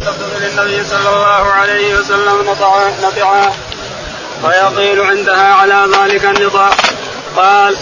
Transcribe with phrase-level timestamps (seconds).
[0.00, 2.56] تقتل للنبي صلى الله عليه وسلم
[3.02, 3.52] نطعا
[4.44, 6.70] ويقيل عندها على ذلك النطاع.
[7.36, 7.76] قال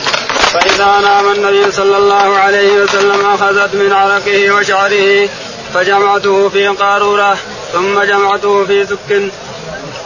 [0.53, 5.29] فإذا نام النبي صلى الله عليه وسلم أخذت من عرقه وشعره
[5.75, 7.37] فجمعته في قارورة
[7.73, 9.31] ثم جمعته في سك.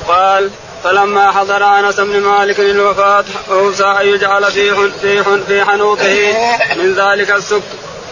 [0.08, 0.50] قال
[0.84, 6.34] فلما حضر أنس بن مالك الوفاه اوصى أن يجعل في في في حنوطه
[6.76, 7.62] من ذلك السك.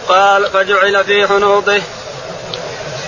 [0.09, 1.81] قال فجعل في حنوطه.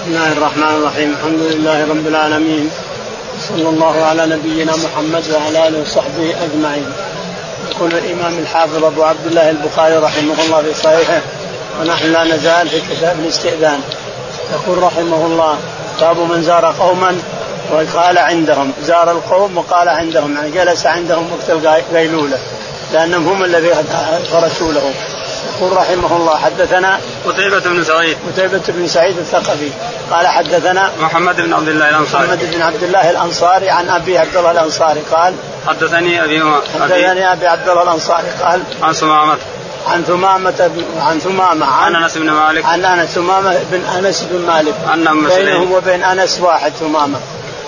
[0.03, 2.69] بسم الله الرحمن الرحيم الحمد لله رب العالمين
[3.49, 6.85] صلى الله على نبينا محمد وعلى اله وصحبه اجمعين.
[7.71, 11.21] يقول الامام الحافظ ابو عبد الله البخاري رحمه الله في صحيحه
[11.81, 13.79] ونحن لا نزال في كتاب الاستئذان
[14.53, 15.57] يقول رحمه الله
[16.01, 17.15] باب من زار قوما
[17.71, 22.37] وقال عندهم زار القوم وقال عندهم يعني جلس عندهم وقت القيلوله
[22.93, 23.73] لانهم هم الذين
[24.31, 24.93] فرشوا له
[25.57, 28.17] يقول رحمه الله حدثنا قتيبة بن سعيد.
[28.33, 29.69] قتيبة بن سعيد الثقفي.
[30.11, 32.27] قال حدثنا محمد بن عبد الله الأنصاري.
[32.27, 35.33] محمد بن عبد الله الأنصاري عن أبي عبد الله الأنصاري قال
[35.67, 36.43] حدثني أبي
[36.81, 39.37] حدثني أبي عبد الله الأنصاري قال عن سمامة
[39.87, 42.65] عن ثمامة عن ثمامة عن أنس بن مالك.
[42.65, 44.73] عن أنس ثمامة بن أنس بن مالك.
[44.87, 47.19] عن بينهم وبين أنس واحد ثمامة.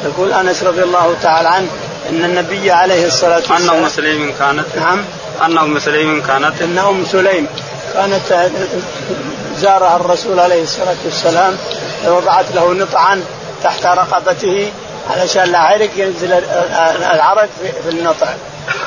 [0.05, 1.67] يقول أنس رضي الله تعالى عنه
[2.09, 5.05] إن النبي عليه الصلاة والسلام أن أم سليم كانت نعم.
[5.45, 7.47] أن أم سليم كانت إن أم سليم
[7.95, 8.51] كانت
[9.57, 11.57] زارها الرسول عليه الصلاة والسلام
[12.05, 13.23] وضعت له نطعا
[13.63, 14.71] تحت رقبته
[15.09, 16.33] علشان لا عرق ينزل
[17.13, 17.49] العرق
[17.83, 18.27] في النطع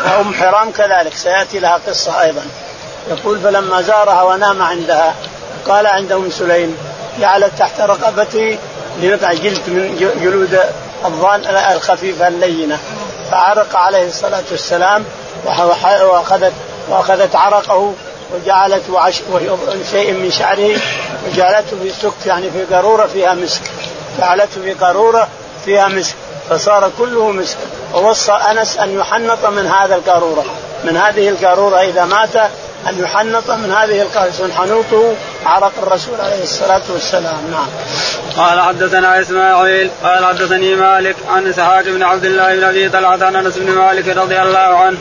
[0.05, 2.43] وام حرام كذلك سيأتي لها قصة أيضا.
[3.11, 5.15] يقول فلما زارها ونام عندها
[5.69, 6.77] قال عند أم سليم
[7.21, 8.59] جعلت تحت رقبته
[9.03, 10.61] لنطع جلد من جلود
[11.05, 11.41] الظان
[11.73, 12.79] الخفيفة اللينة.
[13.31, 15.05] فعرق عليه الصلاة والسلام
[16.03, 16.53] واخذت
[16.89, 17.95] وأخذت عرقه
[18.35, 19.23] وجعلت وعش
[19.91, 20.81] شيء من شعره
[21.27, 23.63] وجعلته في سك يعني في قاروره فيها مسك.
[24.19, 25.29] جعلته في قاروره
[25.65, 26.15] فيها مسك.
[26.51, 27.57] فصار كله مسك.
[27.95, 30.45] ووصى أنس أن يحنط من هذا القاروره
[30.85, 32.37] من هذه القاروره إذا مات
[32.89, 35.15] أن يحنط من هذه القاروره حنوطه
[35.47, 37.39] عرق الرسول عليه الصلاة والسلام.
[37.51, 37.67] نعم.
[38.37, 43.37] قال حدثنا إسماعيل قال حدثني مالك عن إسحاق بن عبد الله بن أبي طلحة عن
[43.37, 44.99] أنس بن مالك رضي الله عنه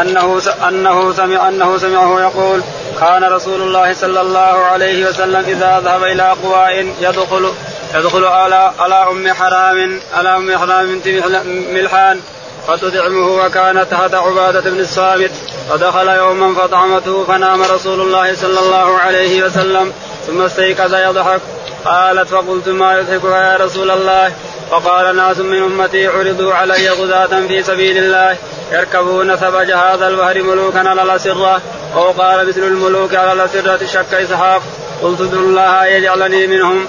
[0.00, 2.60] أنه أنه سمع أنه سمعه يقول
[3.00, 7.52] كان رسول الله صلى الله عليه وسلم إذا ذهب إلى قواء يدخل
[7.94, 11.08] يدخل على على أم حرام على أم حرام بنت
[11.46, 12.20] ملحان
[12.68, 15.30] فتطعمه وكانت تحت عبادة بن الصامت.
[15.70, 19.92] فدخل يوما فطعمته فنام رسول الله صلى الله عليه وسلم
[20.26, 21.40] ثم استيقظ يضحك.
[21.84, 24.32] قالت فقلت ما يضحكك يا رسول الله؟
[24.70, 28.36] فقال ناس من أمتي عرضوا علي غزاة في سبيل الله.
[28.72, 31.60] يركبون ثبج هذا البحر ملوكا على الأسرة.
[31.94, 34.62] أو قال مثل الملوك على الأسرة شك إسحاق.
[35.02, 36.86] قلت ادعو الله يجعلني منهم.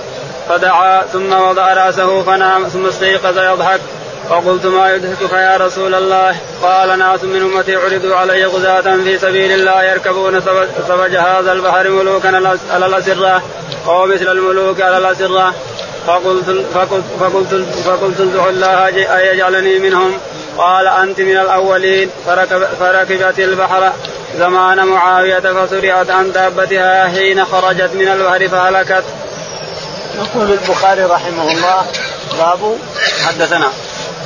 [0.50, 3.82] فدعا ثم وضع رأسه فنام ثم استيقظ يضحك.
[4.30, 9.52] فقلت ما يضحكك يا رسول الله؟ قال ناس من أمتي عرضوا علي غزاة في سبيل
[9.52, 10.40] الله يركبون
[10.88, 13.42] ثبج هذا البحر ملوكا على الأسرة.
[13.88, 15.54] أو مثل الملوك على الأسرة.
[16.08, 20.18] فقلت فقلت فقلت فقلت الله ان يجعلني منهم.
[20.58, 23.92] قال أنت من الأولين فركب فركبت البحر
[24.38, 29.04] زمان معاوية فسرعت عن دابتها حين خرجت من البحر فهلكت.
[30.16, 31.86] يقول البخاري رحمه الله
[32.40, 32.78] باب
[33.26, 33.70] حدثنا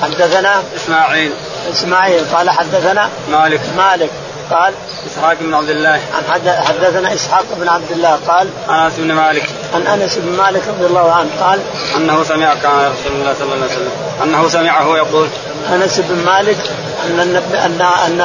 [0.01, 1.31] حدثنا إسماعيل.
[1.71, 3.61] إسماعيل قال حدثنا مالك.
[3.77, 4.09] مالك.
[4.51, 4.73] قال
[5.07, 5.89] إسحاق بن عبد الله.
[6.13, 9.49] عن حدثنا إسحاق بن عبد الله قال أنس بن مالك.
[9.73, 11.59] عن أنس بن مالك رضي الله عنه قال
[11.97, 13.91] أنه سمع كان رسول الله صلى الله عليه وسلم.
[14.23, 15.27] أنه سمعه يقول.
[15.73, 16.57] أنس بن مالك
[17.05, 18.21] ان ان ان,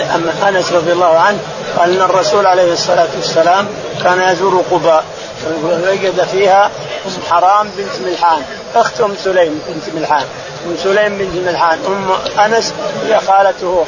[0.00, 1.38] أن أنس رضي الله عنه
[1.78, 3.68] قال إن الرسول عليه الصلاة والسلام
[4.02, 5.04] كان يزور قباء.
[5.64, 6.70] ووجد فيها
[7.06, 8.42] ام حرام بنت ملحان
[8.74, 10.24] أخت أم سليم بنت ملحان
[10.66, 12.10] أم سليم بنت ملحان أم
[12.44, 12.74] أنس
[13.06, 13.84] هي خالته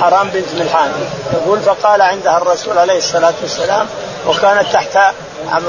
[0.00, 0.92] حرام بنت ملحان.
[1.32, 3.86] يقول فقال عندها الرسول عليه الصلاة والسلام
[4.26, 5.14] وكانت تحت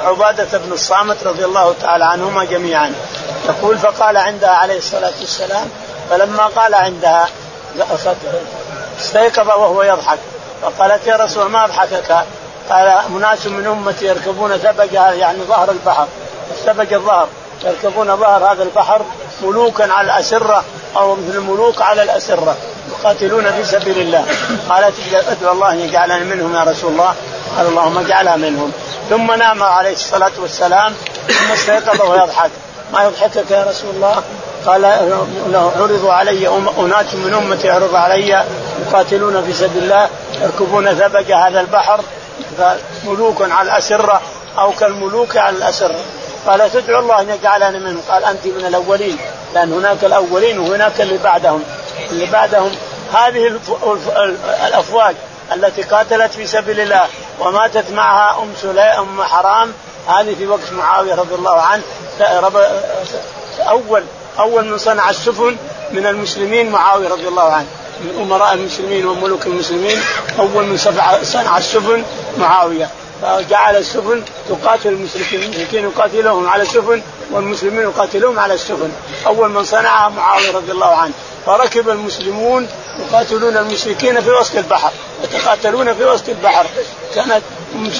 [0.03, 2.93] عبادة بن الصامت رضي الله تعالى عنهما جميعا.
[3.49, 5.69] يقول فقال عندها عليه الصلاة والسلام
[6.09, 7.27] فلما قال عندها
[8.99, 10.19] استيقظ وهو يضحك.
[10.61, 12.11] فقالت يا رسول ما أضحكك؟
[12.69, 16.07] قال أناس من أمتي يركبون ثبج يعني ظهر البحر.
[16.65, 17.27] ثبج الظهر.
[17.63, 19.01] يركبون ظهر هذا البحر
[19.41, 20.63] ملوكا على الأسرة
[20.97, 22.55] أو مثل الملوك على الأسرة.
[23.01, 24.25] يقاتلون في سبيل الله.
[24.69, 27.15] قالت ادعو الله ان يجعلني منهم يا رسول الله.
[27.57, 28.71] قال اللهم اجعلها منهم.
[29.09, 30.93] ثم نام عليه الصلاة والسلام.
[31.27, 32.51] ثم استيقظ ويضحك.
[32.93, 34.23] ما يضحكك يا رسول الله؟
[34.65, 34.81] قال
[35.51, 38.45] له عرضوا علي أناس من أمتي عرض علي.
[38.87, 40.09] يقاتلون في سبيل الله.
[40.41, 42.01] يركبون ثبج هذا البحر.
[43.05, 44.21] ملوك على الأسرة
[44.59, 45.95] أو كالملوك على الأسرة.
[46.47, 49.17] قال تدعو الله أن يجعلني منهم؟ قال أنت من الأولين.
[49.53, 51.63] لأن هناك الأولين وهناك اللي بعدهم.
[52.11, 52.71] اللي بعدهم
[53.13, 53.59] هذه
[54.67, 55.15] الأفواج
[55.53, 57.07] التي قاتلت في سبيل الله
[57.39, 59.73] وماتت معها أم سليم أم حرام
[60.07, 61.83] هذه في وقت معاوية رضي الله عنه.
[63.59, 64.03] اول
[64.39, 65.57] أول من صنع السفن
[65.91, 67.67] من المسلمين معاوية رضي الله عنه
[68.01, 70.01] من أمراء المسلمين وملوك المسلمين.
[70.39, 70.77] أول من
[71.23, 72.03] صنع السفن
[72.37, 72.89] معاوية.
[73.21, 78.91] فجعل السفن تقاتل المشركين المشركين يقاتلهم على السفن والمسلمين يقاتلون على السفن.
[79.27, 81.13] أول من صنعها معاوية رضي الله عنه.
[81.45, 82.67] فركب المسلمون
[82.99, 84.91] يقاتلون المشركين في وسط البحر
[85.23, 86.65] يتقاتلون في وسط البحر.
[87.15, 87.41] كانت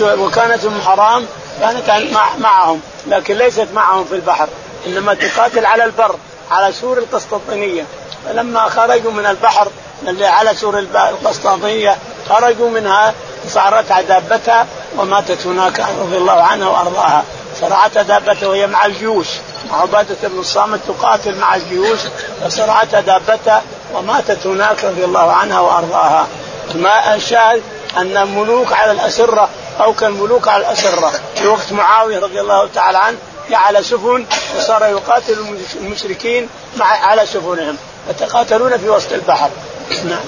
[0.02, 1.26] وكانت ام حرام
[1.62, 4.48] كانت معهم لكن ليست معهم في البحر
[4.88, 6.16] إنما تقاتل على البر
[6.52, 7.86] على سور القسطنطينية.
[8.26, 9.68] فلما خرجوا من البحر
[10.08, 11.98] اللي على سور القسطنطينية
[12.30, 13.14] خرجوا منها
[13.48, 14.68] صرعتها دابتها
[14.98, 17.24] وماتت هناك رضي الله عنها وأرضاها.
[17.62, 19.28] صرعتها دابتها وهي مع الجيوش.
[19.74, 22.00] عبادة بن الصامت تقاتل مع الجيوش
[22.44, 23.62] فصرعتها دابتها
[23.94, 26.28] وماتت هناك رضي الله عنها وأرضاها.
[26.76, 27.62] ما الشاهد
[27.98, 31.12] أن الملوك على الأسرة أو كالملوك على الأسرة.
[31.36, 33.18] في وقت معاوية رضي الله تعالى عنه
[33.50, 34.26] جعل سفن
[34.58, 37.78] وصار يقاتل المشركين مع على سفنهم.
[38.10, 39.50] يتقاتلون في وسط البحر.
[40.06, 40.24] نعم.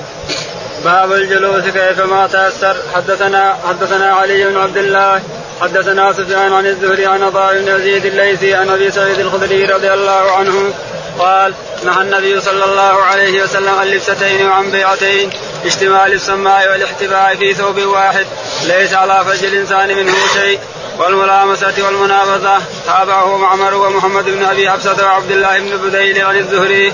[0.84, 5.22] باب الجلوس كيفما تيسر حدثنا حدثنا علي بن عبد الله
[5.63, 10.31] حدثنا سفيان عن الزهري عن عطاء بن يزيد الليثي عن أبي سعيد الخدري رضي الله
[10.31, 10.74] عنه
[11.19, 11.54] قال
[11.86, 15.30] نهى النبي صلى الله عليه وسلم عن لبستين وعن بيعتين
[15.65, 18.25] اشتمال السماء والاحتباء في ثوب واحد
[18.63, 20.60] ليس على فرج الإنسان منه شيء
[21.00, 26.94] والملامسة والمنابذة تابعه معمر ومحمد بن أبي حفصة وعبد الله بن بديل عن الزهري.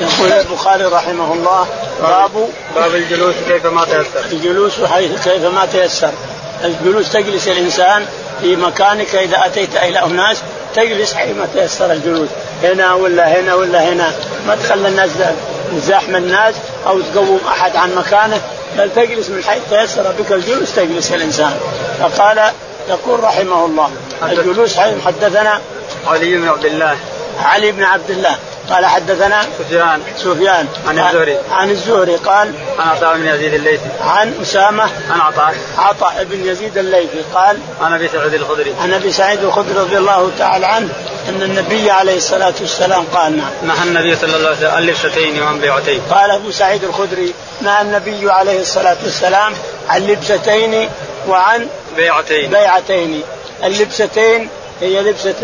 [0.00, 1.68] يقول البخاري رحمه الله
[2.02, 4.24] باب باب الجلوس كيفما تيسر.
[4.32, 6.12] الجلوس حيث كيفما تيسر.
[6.64, 8.06] الجلوس تجلس الإنسان
[8.40, 10.42] في مكانك إذا أتيت إلى اناس
[10.74, 12.28] تجلس حيثما تيسر الجلوس.
[12.62, 14.12] هنا ولا هنا ولا هنا.
[14.46, 15.10] ما تخلي الناس
[15.76, 16.54] زحم الناس
[16.86, 18.40] أو تقوم أحد عن مكانه
[18.78, 21.56] بل تجلس من حيث تيسر بك الجلوس تجلس الإنسان.
[22.00, 22.50] فقال
[22.88, 23.90] يقول رحمه الله
[24.22, 25.60] الجلوس حدثنا
[26.06, 26.96] علي بن عبد الله.
[27.42, 28.36] علي بن عبد الله.
[28.70, 30.02] قال حدثنا سفيان.
[30.16, 30.66] سفيان.
[30.86, 31.36] عن الزهري.
[31.50, 33.88] عن الزهري قال عن عطاء بن يزيد الليثي.
[34.00, 34.84] عن أسامة.
[35.10, 35.54] عن عطاء.
[35.78, 38.74] عطاء بن يزيد الليثي قال عن أبي سعيد الخدري.
[38.80, 40.88] عن أبي سعيد الخدري رضي الله تعالى عنه
[41.28, 43.50] أن النبي عليه الصلاة والسلام قال نعم.
[43.62, 46.00] نهى النبي صلى الله عليه وسلم عن لبستين وعن بيعتين.
[46.10, 49.52] قال أبو سعيد الخدري نهى النبي عليه الصلاة والسلام
[49.88, 50.88] عن لبستين
[51.28, 52.50] وعن بيعتين.
[52.50, 53.22] بيعتين.
[53.64, 54.48] اللبستين
[54.80, 55.34] هي لبسة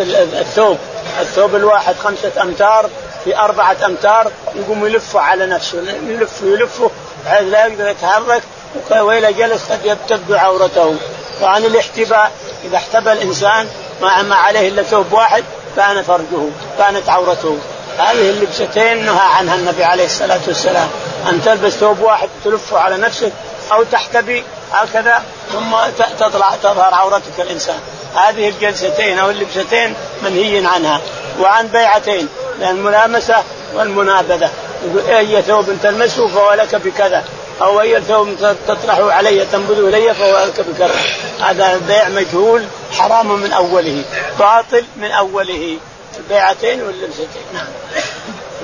[0.41, 0.79] الثوب.
[1.21, 2.91] الثوب الواحد خمسة أمتار.
[3.25, 6.91] في أربعة أمتار يقوم يلفه على نفسه يلفه يلفه
[7.25, 8.43] بحيث لا يقدر يتحرك
[8.91, 10.97] وإذا جلس قد تبدو عورته
[11.43, 12.33] وعن الاحتباء
[12.65, 13.67] إذا احتبى الإنسان
[14.03, 15.45] ما ما عليه إلا ثوب واحد
[15.77, 16.49] كان فرجه
[16.79, 17.59] كانت عورته.
[17.99, 20.89] هذه اللبستين نهى عنها النبي عليه الصلاة والسلام.
[21.29, 23.33] أن تلبس ثوب واحد تلفه على نفسك
[23.73, 25.23] أو تحتبي هكذا
[25.53, 25.77] ثم
[26.19, 27.79] تطلع تظهر عورتك الإنسان.
[28.15, 31.01] هذه الجلستين أو اللبستين منهي عنها.
[31.41, 32.29] وعن بيعتين.
[32.71, 33.43] الملامسة
[33.75, 34.51] والمنابذة.
[34.85, 37.25] يقول أي ثوب تلمسه فهو لك بكذا.
[37.63, 38.29] أو أي ثوب
[38.69, 40.95] تطرحه علي تنبذه إلي فهو لك بكذا.
[41.41, 44.03] هذا البيع مجهول حرام من أوله.
[44.39, 45.79] باطل من أوله.
[46.19, 47.67] البيعتين واللمستين نعم.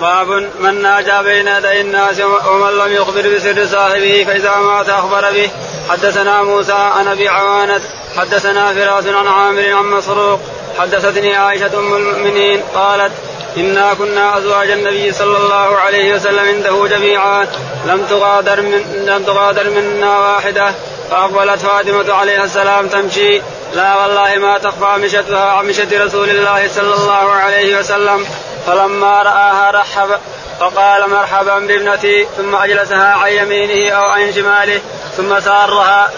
[0.00, 5.50] باب من ناجى بين يدي الناس ومن لم يخبر بسر صاحبه فإذا مات أخبر به.
[5.90, 7.81] حدثنا موسى عن أبي عوانة.
[8.17, 10.40] حدثنا فراس عن عامر عن مسروق.
[10.78, 12.62] حدثتني عائشة أم المؤمنين.
[12.75, 13.12] قالت
[13.59, 17.47] إنا كنا أزواج النبي صلى الله عليه وسلم عنده جميعا.
[17.87, 20.73] لم تغادر من لم تغادر منا واحدة.
[21.11, 23.43] فأقبلت فاطمة عليها السلام تمشي.
[23.75, 28.27] لا والله ما تخفى مشتها عن مشة رسول الله صلى الله عليه وسلم.
[28.67, 30.09] فلما رآها رحب
[30.61, 32.27] فقال مرحبا بابنتي.
[32.37, 34.81] ثم أجلسها عن يمينه أو عن شماله.
[35.17, 36.11] ثم سارها.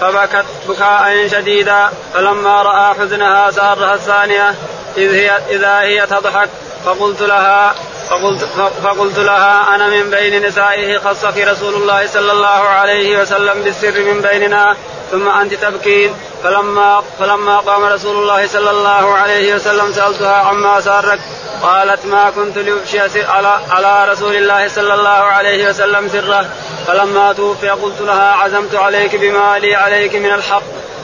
[0.00, 1.90] فبكت بكاء شديدا.
[2.14, 4.54] فلما رأى حزنها سارها الثانية.
[4.96, 6.48] إذ هي إذا هي تضحك
[6.86, 7.74] فقلت لها
[8.10, 8.44] فقلت,
[8.84, 14.20] فقلت لها أنا من بين نسائه خصك رسول الله صلى الله عليه وسلم بالسر من
[14.20, 14.76] بيننا
[15.10, 16.14] ثم أنت تبكين.
[16.44, 21.18] فلما فلما قام رسول الله صلى الله عليه وسلم سألتها عما سارك
[21.62, 26.46] قالت ما كنت لافشي على على رسول الله صلى الله عليه وسلم سره.
[26.86, 30.62] فلما توفي قلت لها عزمت عليك بما لي عليك من الحق.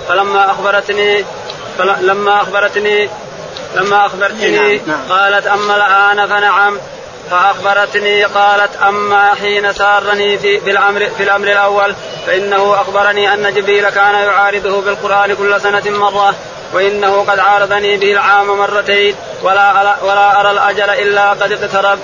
[0.09, 1.25] فلما أخبرتني
[1.79, 3.09] فلما أخبرتني
[3.75, 5.01] لما أخبرتني نعم،, نعم.
[5.11, 6.79] قالت أما الآن فنعم.
[7.31, 11.95] فأخبرتني قالت أما حين سارني في, في الامر في الأمر الأول
[12.27, 16.35] فإنه أخبرني أن جبريل كان يعارضه بالقرآن كل سنة مرة
[16.73, 21.99] وإنه قد عارضني به العام مرتين ولا ولا أرى الأجل إلا قد اقترب.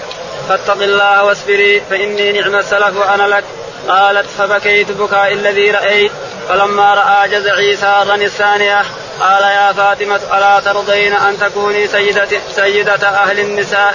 [0.49, 3.45] فاتق الله واصبري فإني نعم السلف وأنا لك.
[3.89, 6.13] قالت فبكيت بكاء الذي رأيت.
[6.49, 8.85] فلما رأى جزعي سارا الثانية
[9.21, 13.95] قال يا فاطمة ألا ترضين أن تكوني سيدة سيدة أهل النساء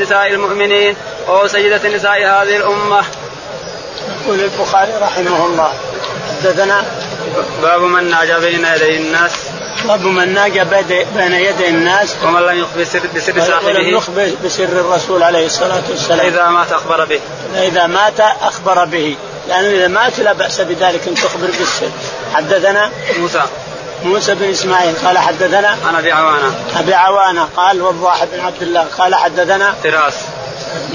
[0.00, 0.96] نساء المؤمنين
[1.28, 3.04] أو سيدة نساء هذه الأمة.
[4.24, 5.72] يقول البخاري رحمه الله.
[6.42, 6.84] حدثنا
[7.62, 9.32] باب من ناجى بين يدي الناس.
[9.84, 10.64] باب من ناجى
[11.14, 12.16] بين يدي الناس.
[12.24, 13.66] ومن لم يخبر بسر, بسر صاحبه.
[13.66, 16.26] ولم يخبر بسر الرسول عليه الصلاة والسلام.
[16.26, 17.20] إذا مات أخبر به.
[17.54, 19.16] إذا مات أخبر به.
[19.48, 21.90] لأنه إذا مات لا بأس بذلك أن تخبر بالسر.
[22.34, 23.42] حدثنا موسى.
[24.04, 26.54] موسى بن إسماعيل قال حدثنا عن أبي عوانة.
[26.76, 28.86] أبي عوانة قال وضاح بن عبد الله.
[28.98, 30.14] قال حدثنا فراس.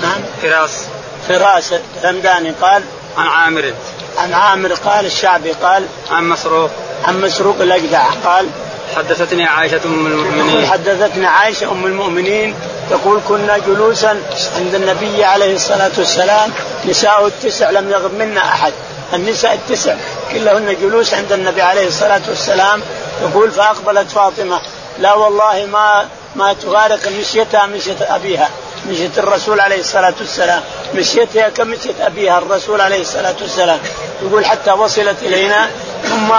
[0.02, 0.22] نعم.
[0.42, 0.86] فراس.
[1.28, 2.84] فراس الهمداني قال
[3.18, 3.74] عن عامر.
[4.18, 6.70] عن عامر قال الشعبي قال عن مسروق.
[7.06, 8.48] عن مسروق الأجدع قال
[8.96, 10.66] حدثتني عائشة أم المؤمنين.
[10.68, 12.56] حدثتني عائشة أم المؤمنين
[12.90, 14.22] تقول كنا جلوسا
[14.58, 16.52] عند النبي عليه الصلاة والسلام
[16.86, 18.74] نساء التسع لم يغب منا أحد.
[19.14, 19.96] النساء التسع
[20.32, 22.82] كلهن جلوس عند النبي عليه الصلاة والسلام.
[23.22, 24.62] يقول فأقبلت فاطمة
[25.00, 28.50] لا والله ما ما تفارق مشيتها مشية أبيها.
[28.90, 30.64] مشية الرسول عليه الصلاة والسلام.
[30.96, 33.80] مشيتها كمشية أبيها الرسول عليه الصلاة والسلام؟
[34.22, 35.70] يقول حتى وصلت إلينا.
[36.04, 36.34] ثم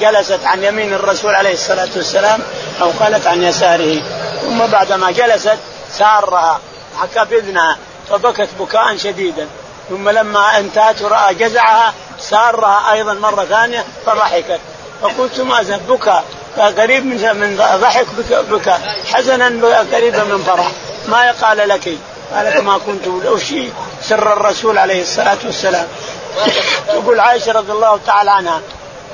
[0.00, 2.40] جلست عن يمين الرسول عليه الصلاة والسلام
[2.82, 4.02] أو قالت عن يساره.
[4.42, 5.58] ثم بعدما جلست
[5.92, 6.60] سارها
[7.00, 7.78] حكى بإذنها
[8.10, 9.46] فبكت بكاء شديدا.
[9.88, 14.60] ثم لما انتهت ورأى جزعها سارها أيضا مرة ثانية فضحكت.
[15.02, 16.22] فقلت ما بكى.
[16.56, 18.06] قريب من من ضحك
[18.50, 18.78] بكى
[19.12, 19.46] حزنا
[19.92, 20.70] قريبا من فرح.
[21.08, 21.88] ما قال لك؟
[22.34, 23.68] قالت ما كنت أفشي
[24.02, 25.86] سر الرسول عليه الصلاة والسلام.
[26.88, 28.60] تقول عائشة رضي الله تعالى عنها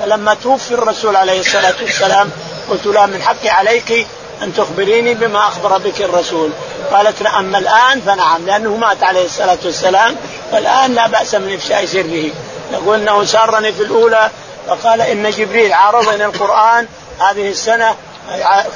[0.00, 2.30] فلما توفي الرسول عليه الصلاة والسلام
[2.70, 4.06] قلت لها من حقي عليك
[4.42, 6.50] أن تخبريني بما أخبر بك الرسول؟
[6.92, 8.00] قالت أما الآن.
[8.00, 10.16] فنعم لأنه مات عليه الصلاة والسلام.
[10.54, 12.30] والآن لا بأس من إفشاء سره.
[12.72, 14.30] يقول أنه سارني في الأولى
[14.68, 16.86] فقال إن جبريل عارضني القرآن
[17.20, 17.96] هذه السنة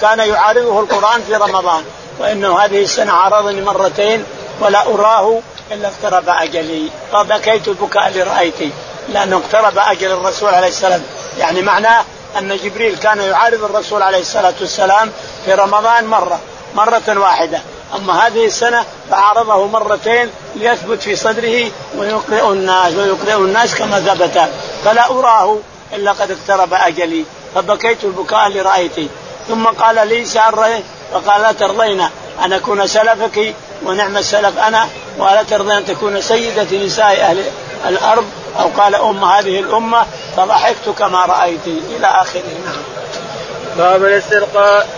[0.01, 1.85] كان يعارضه القرآن في رمضان
[2.19, 4.25] وإنه هذه السنة عارضني مرتين
[4.61, 5.41] ولا أراه
[5.73, 6.91] إلا اقترب أجلي.
[7.13, 8.71] فبكيت البكاء اللي رأيتي
[9.09, 11.03] لأنه اقترب أجل الرسول عليه السلام.
[11.39, 12.05] يعني معناه
[12.39, 15.13] أن جبريل كان يعارض الرسول عليه الصلاة والسلام
[15.45, 16.41] في رمضان مرة
[16.75, 17.61] مرة واحدة.
[17.97, 24.49] أما هذه السنة فعارضه مرتين ليثبت في صدره ويقرئ الناس ويقرئ الناس كما ثبت.
[24.85, 25.57] فلا أراه
[25.95, 27.25] إلا قد اقترب أجلي.
[27.55, 29.09] فبكيت البكاء اللي رأيتي
[29.49, 32.01] ثم قال لي سأرين فقال لا ترضين
[32.45, 34.89] أن أكون سلفك ونعم السلف أنا.
[35.19, 37.45] ولا ترضين أن تكون سيدة نساء أهل
[37.89, 38.25] الأرض.
[38.61, 40.07] أو قال أم هذه الأمة.
[40.37, 41.67] فضحكت كما رأيت.
[41.67, 42.43] إلى آخره.
[42.67, 42.83] نعم
[43.77, 44.89] باب الاسترقاء.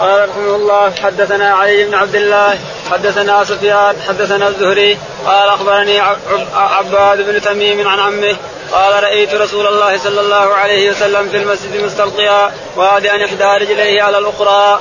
[0.00, 2.58] قال رحمه الله حدثنا علي بن عبد الله
[2.90, 6.00] حدثنا سفيان حدثنا الزهري قال أخبرني
[6.54, 8.36] عباد بن تميم عن عمه
[8.72, 14.18] قال رأيت رسول الله صلى الله عليه وسلم في المسجد مستلقيا وادعا احدى رجليه على
[14.18, 14.80] الأخرى.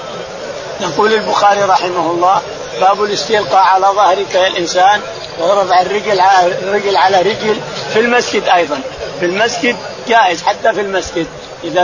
[0.82, 2.42] يقول البخاري رحمه الله
[2.82, 5.02] باب الاستلقاء على ظهرك يا الانسان
[5.40, 7.58] ورفع الرجل على الرجل على رجل
[7.94, 8.82] في المسجد أيضا
[9.20, 9.76] في المسجد
[10.08, 11.28] جائز حتى في المسجد
[11.64, 11.84] إذا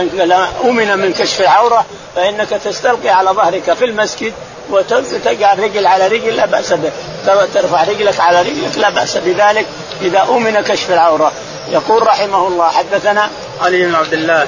[0.63, 4.33] أمن من كشف العورة فإنك تستلقي على ظهرك في المسجد
[4.69, 6.91] وتجعل رجل على رجل لا بأس به.
[7.53, 9.65] ترفع رجلك على رجلك لا بأس بذلك.
[10.01, 11.31] إذا امن كشف العورة.
[11.71, 13.29] يقول رحمه الله حدثنا
[13.61, 14.47] علي بن عبد الله.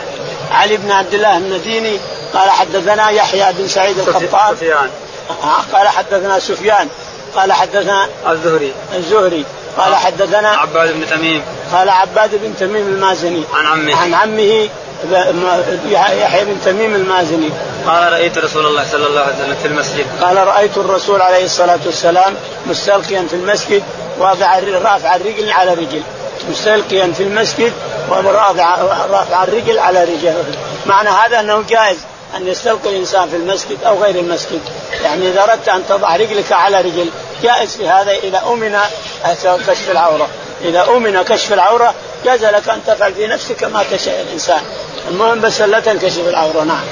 [0.52, 2.00] علي بن عبد الله المديني
[2.34, 4.90] قال حدثنا يحيى بن سعيد القطان سفيان.
[5.74, 6.88] قال حدثنا سفيان.
[7.36, 8.74] قال حدثنا الزهري.
[8.96, 9.46] الزهري.
[9.78, 11.42] قال حدثنا عباد بن تميم.
[11.72, 13.44] قال عباد بن تميم المازني.
[13.54, 13.96] عن عمه.
[13.96, 14.70] عن عمه
[15.90, 17.50] يحيى بن تميم المازني.
[17.88, 20.06] قال رأيت رسول الله صلى الله عليه وسلم في المسجد.
[20.22, 23.84] قال رأيت الرسول عليه الصلاة والسلام مستلقيا في المسجد
[24.20, 26.02] واضع رافع الرجل على رجل.
[26.50, 27.74] مستلقيا في المسجد
[28.10, 28.76] ورافع
[29.10, 30.34] رافع الرجل على رجل.
[30.86, 31.98] معنى هذا أنه جائز
[32.38, 34.62] أن يستلقي الإنسان في المسجد أو غير المسجد.
[35.04, 37.10] يعني إذا أردت أن تضع رجلك على رجل
[37.44, 38.78] جائز في هذا إذا أمن
[39.68, 40.28] كشف العورة.
[40.62, 41.94] إذا أمن كشف العورة
[42.26, 44.62] جاز لك أن تفعل في نفسك ما تشاء الإنسان.
[45.08, 46.86] المهم بس لا تنكشف العورة نعم.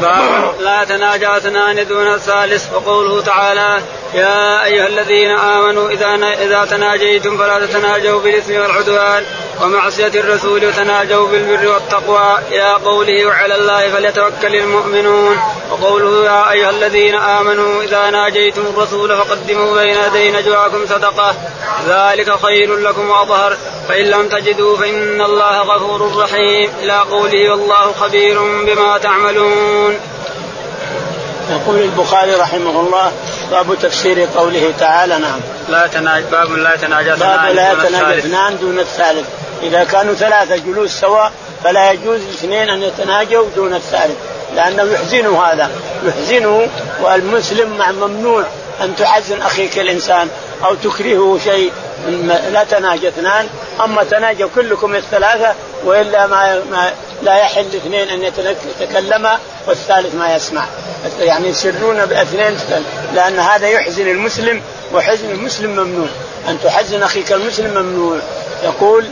[0.00, 2.72] باب لا تناجى اثنان دون الثالث.
[2.72, 3.82] وقوله تعالى
[4.14, 9.24] يا أيها الذين آمنوا إذا إذا تناجيتم فلا تتناجوا بالإثم والعدوان
[9.62, 12.38] ومعصية الرسول وتناجوا بالبر والتقوى.
[12.50, 15.38] إلى قوله وعلى الله فليتوكل المؤمنون.
[15.70, 21.34] وقوله يا أيها الذين آمنوا إذا ناجيتم الرسول فقدموا بين يدي نجواكم صدقة.
[21.88, 23.56] ذلك خير لكم وأظهر.
[23.88, 26.70] فإن لم تجدوا فإن الله غفور رحيم.
[26.82, 29.89] إلى قوله والله خبير بما تعملون.
[31.50, 33.12] يقول البخاري رحمه الله
[33.50, 35.40] باب تفسير قوله تعالى نعم.
[35.68, 39.26] لا تناج باب لا يتناجى باب لا يتناجى اثنان دون الثالث.
[39.62, 41.32] إذا كانوا ثلاثة جلوس سواء
[41.64, 44.16] فلا يجوز الاثنين أن يتناجوا دون الثالث
[44.56, 45.70] لأنه يحزنه هذا.
[46.04, 46.68] يحزنه
[47.02, 48.44] والمسلم ممنوع
[48.82, 50.28] أن تحزن أخيك الإنسان
[50.64, 51.72] أو تكرهه شيء
[52.52, 53.48] لا تناجى اثنان.
[53.84, 55.54] أما تناجوا كلكم الثلاثة
[55.84, 56.90] وإلا ما, ما
[57.22, 58.22] لا يحل اثنين أن
[58.80, 60.64] يتكلما والثالث ما يسمع.
[61.20, 62.58] يعني يسرون باثنين
[63.14, 64.62] لأن هذا يحزن المسلم
[64.94, 66.08] وحزن المسلم ممنوع.
[66.48, 68.18] أن تحزن أخيك المسلم ممنوع.
[68.64, 69.04] يقول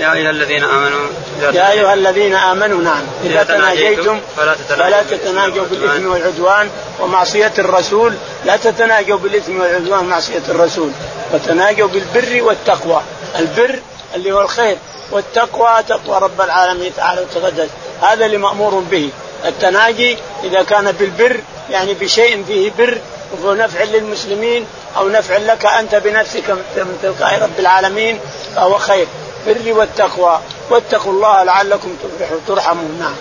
[0.00, 1.06] يا أيها الذين آمنوا
[1.42, 3.02] يا أيها الذين آمنوا نعم.
[3.24, 4.20] إذا تناجيتم
[4.68, 8.14] فلا تتناجوا بالإثم والعدوان ومعصية الرسول.
[8.44, 10.90] لا تتناجوا بالإثم والعدوان ومعصية الرسول.
[11.32, 13.02] وتناجوا بالبر والتقوى.
[13.38, 13.78] البر
[14.14, 14.76] اللي هو الخير.
[15.10, 17.68] والتقوى تقوى رب العالمين تعالى وتقدس.
[18.02, 19.10] هذا اللي مأمور به.
[19.44, 22.98] التناجي إذا كان بالبر يعني بشيء فيه بر
[23.42, 28.20] ونفع للمسلمين أو نفع لك أنت بنفسك من تلقاء رب العالمين
[28.56, 29.06] فهو خير.
[29.46, 30.40] بر والتقوى.
[30.70, 32.40] واتقوا الله لعلكم تفلحون.
[32.48, 32.96] ترحمون.
[33.00, 33.14] نعم.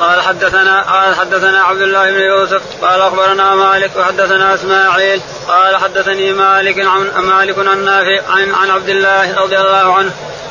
[0.00, 6.32] قال حدثنا قال حدثنا عبد الله بن يوسف قال أخبرنا مالك وحدثنا إسماعيل قال حدثني
[6.32, 10.10] مالك عن مالك عن نافع عن عن عبد الله رضي الله عنه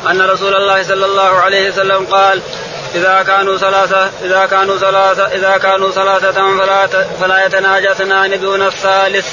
[0.10, 2.42] أن رسول الله صلى الله عليه وسلم قال
[2.96, 6.88] إذا كانوا ثلاثة إذا كانوا ثلاثة إذا كانوا ثلاثة فلا
[7.22, 9.28] فلا يتناجى اثنان دون الثالث.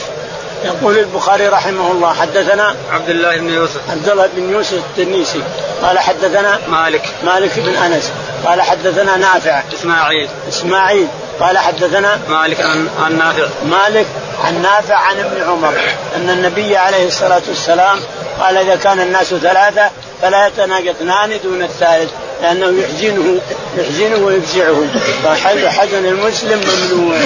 [0.64, 3.90] يقول البخاري رحمه الله حدثنا عبد الله بن يوسف.
[3.90, 5.42] عبد الله بن يوسف التنيسي.
[5.82, 7.14] قال حدثنا مالك.
[7.24, 8.12] مالك بن أنس.
[8.44, 9.62] قال حدثنا نافع.
[9.74, 10.28] إسماعيل.
[10.48, 11.08] إسماعيل.
[11.40, 13.46] قال حدثنا مالك عن عن نافع.
[13.64, 14.06] مالك
[14.44, 15.74] عن نافع عن ابن عمر.
[16.16, 18.00] أن النبي عليه الصلاة والسلام
[18.40, 19.90] قال إذا كان الناس ثلاثة
[20.22, 22.10] فلا يتناجى اثنان دون الثالث.
[22.44, 23.40] لأنه يحزنه
[23.78, 24.86] يحزنه ويفزعه.
[25.24, 27.16] فحزن المسلم ممنوع.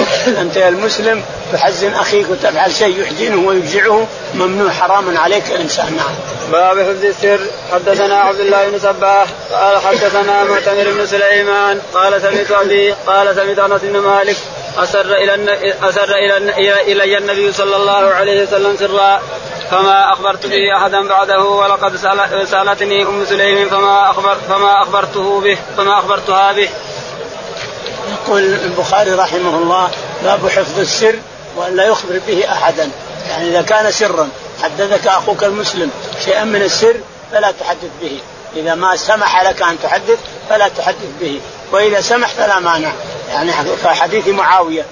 [0.41, 1.23] أنت يا المسلم
[1.53, 6.15] تحزن أخيك وتفعل شيء يحزنه ويفزعه ممنوع حرام عليك الانسان نعم.
[6.51, 7.39] باب حفظ السر.
[7.73, 11.79] حدثنا عبد الله بن سباح قال حدثنا معتمر بن سليمان.
[11.93, 14.37] قال سمعت ابي قال سمعت أنس بن مالك.
[14.77, 16.09] أسر إلى أسر
[16.47, 19.21] إلى إلي النبي صلى الله عليه وسلم سرا.
[19.71, 21.95] فما أخبرت به أحدا بعده ولقد
[22.45, 26.69] سألتني أم سليم فما اخبر فما أخبرته به فما أخبرتها به.
[28.11, 29.89] يقول البخاري رحمه الله
[30.23, 31.15] باب حفظ السر
[31.57, 32.89] ولا يخبر به أحدا.
[33.29, 34.29] يعني إذا كان سرا
[34.63, 35.91] حدثك أخوك المسلم
[36.25, 36.95] شيئا من السر
[37.31, 38.19] فلا تحدث به.
[38.55, 41.39] إذا ما سمح لك أن تحدث فلا تحدث به.
[41.71, 42.91] وإذا سمح فلا مانع.
[43.29, 43.51] يعني
[43.83, 44.85] كحديث معاوية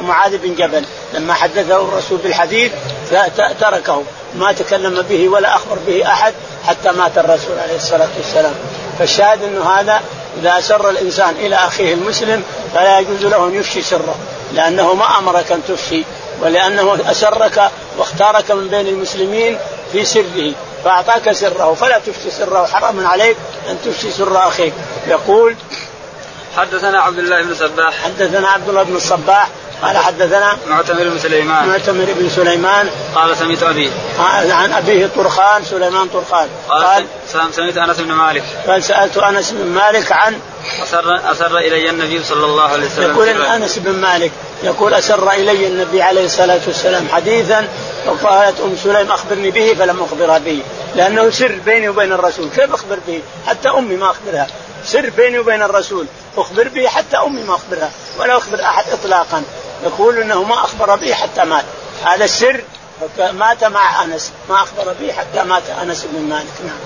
[0.00, 2.72] معاذ بن جبل لما حدثه الرسول بالحديث
[3.60, 4.02] تركه.
[4.36, 6.34] ما تكلم به ولا أخبر به أحد
[6.66, 8.54] حتى مات الرسول عليه الصلاة والسلام.
[8.98, 10.00] فالشاهد انه هذا
[10.40, 12.42] إذا أسر الإنسان إلى أخيه المسلم
[12.74, 14.14] فلا يجوز له أن يفشي سره
[14.54, 16.04] لأنه ما أمرك أن تفشي
[16.42, 19.58] ولأنه أسرك واختارك من بين المسلمين
[19.92, 20.52] في سره
[20.84, 22.66] فأعطاك سره فلا تفشي سره.
[22.66, 23.36] حرام عليك
[23.70, 24.72] أن تفشي سر أخيك.
[25.08, 25.56] يقول
[26.56, 29.48] حدثنا عبد الله بن صباح حدثنا عبد الله بن الصباح
[29.82, 31.68] قال حدثنا معتمر بن سليمان.
[31.68, 32.90] معتمر بن سليمان.
[33.14, 33.90] قال سمعت أبي.
[34.50, 36.48] عن أبيه طرخان سليمان طرخان.
[36.68, 37.04] قال, قال
[37.52, 38.42] سمعت أنس بن مالك.
[38.66, 40.40] قال سألت أنس بن مالك عن
[40.82, 44.32] أسر أسر إلي النبي صلى الله عليه وسلم يقول أنس بن مالك
[44.62, 47.68] يقول أسر إلي النبي عليه الصلاة والسلام حديثا
[48.06, 50.62] فقالت أم سليم أخبرني به فلم أخبرها به
[50.96, 52.48] لأنه سر بيني وبين الرسول.
[52.56, 54.46] كيف أخبر به؟ حتى أمي ما أخبرها.
[54.84, 56.06] سر بيني وبين الرسول.
[56.40, 59.42] أخبر به حتى أمي ما أخبرها ولا أخبر أحد إطلاقا.
[59.84, 61.64] يقول إنه ما أخبر به حتى مات.
[62.04, 62.64] هذا السر
[63.32, 66.52] مات مع أنس ما أخبر به حتى مات أنس بن مالك.
[66.64, 66.78] نعم.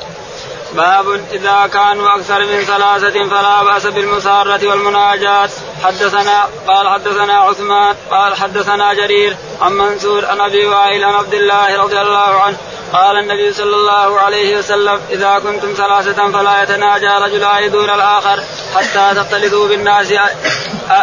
[0.75, 5.51] باب إذا كانوا أكثر من ثلاثة فلا بأس بالمسارة والمناجاة.
[5.85, 11.83] حدثنا قال حدثنا عثمان قال حدثنا جرير عن منصور عن أبي وائل عن عبد الله
[11.83, 12.57] رضي الله عنه
[12.93, 18.43] قال النبي صلى الله عليه وسلم إذا كنتم ثلاثة فلا يتناجى رجلان دون الآخر
[18.75, 20.07] حتى تختلطوا بالناس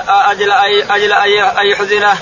[0.08, 1.14] أجل أي أجل
[1.58, 2.18] أي حزنة.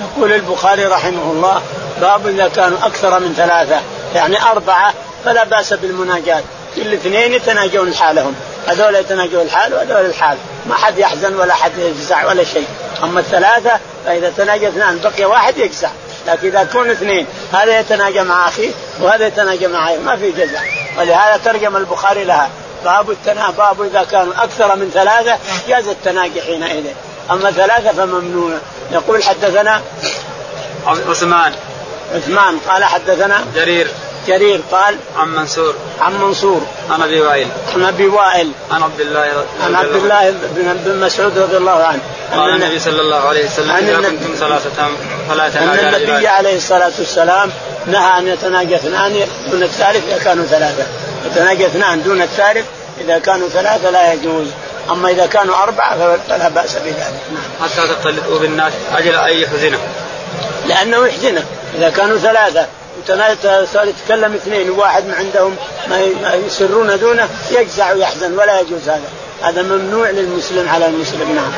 [0.00, 1.62] يقول البخاري رحمه الله
[2.00, 3.80] باب إذا كانوا أكثر من ثلاثة
[4.14, 6.42] يعني أربعة فلا بأس بالمناجاة.
[6.76, 8.34] كل اثنين يتناجون لحالهم
[8.66, 10.38] هذول يتناجون الحال وهذول الحال.
[10.66, 12.66] ما حد يحزن ولا حد يجزع ولا شيء.
[13.02, 15.88] أما الثلاثة فإذا تناجى اثنان بقي واحد يجزع.
[16.26, 20.62] لكن إذا كون اثنين هذا يتناجى مع اخيه وهذا يتناجى مع اخيه ما في جزاء.
[20.98, 22.50] ولهذا ترجم البخاري لها.
[22.84, 26.84] باب التنا باب إذا كانوا أكثر من ثلاثة جاز التناجي حينئذ
[27.30, 28.58] أما ثلاثة فممنوع.
[28.92, 29.82] يقول حدثنا
[30.86, 31.52] عثمان.
[32.14, 33.88] عثمان قال حدثنا جرير.
[34.26, 35.74] جرير قال عن منصور.
[36.00, 36.62] عن منصور.
[36.90, 37.48] عن أبي وائل.
[37.74, 38.50] عن أبي وائل.
[38.70, 40.34] عن عبد الله عن عبد الله
[40.84, 42.00] بن مسعود رضي الله عنه.
[42.36, 44.70] قال النبي صلى الله عليه وسلم إذا كنتم ثلاثة
[45.28, 47.50] فلا أن النبي عليه الصلاة والسلام
[47.86, 50.86] نهى أن يتناجى اثنان دون الثالث إذا كانوا ثلاثة.
[51.26, 52.66] يتناجى اثنان دون الثالث
[53.00, 54.46] إذا كانوا ثلاثة لا يجوز.
[54.90, 57.20] أما إذا كانوا أربعة فلا بأس بذلك.
[57.32, 57.70] نعم.
[57.70, 59.78] حتى تختلطوا بالناس أجل أن يحزنه.
[60.66, 61.44] لأنه يحزنه.
[61.78, 62.66] إذا كانوا ثلاثة
[63.74, 65.56] يتكلم اثنين وواحد من عندهم
[65.88, 69.08] ما يسرون دونه يجزع ويحزن ولا يجوز هذا.
[69.42, 71.52] هذا ممنوع للمسلم على المسلم نعم.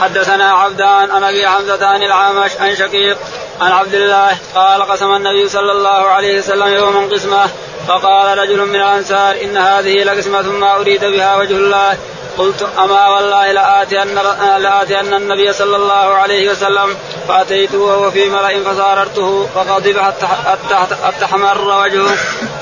[0.00, 3.18] حدثنا عبدان عن أبي حمزة عن العامش عن شقيق
[3.60, 7.48] عن عبد الله قال قسم النبي صلى الله عليه وسلم يوما قسمه
[7.88, 11.96] فقال رجل من الأنصار إن هذه لقسمة ما أريد بها وجه الله.
[12.38, 14.14] قلت أما والله لآتين
[14.58, 16.96] لآتين النبي صلى الله عليه وسلم
[17.28, 19.98] فأتيته وهو في ملأ فساررته فغضب
[21.04, 22.16] حتى احمر وجهه.